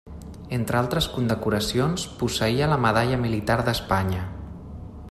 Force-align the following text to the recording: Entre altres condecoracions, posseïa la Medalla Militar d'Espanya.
Entre 0.57 0.79
altres 0.79 1.09
condecoracions, 1.17 2.07
posseïa 2.23 2.71
la 2.73 2.81
Medalla 2.87 3.21
Militar 3.27 3.61
d'Espanya. 3.71 4.27